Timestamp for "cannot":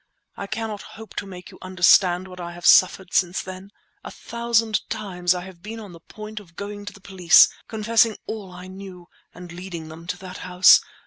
0.47-0.81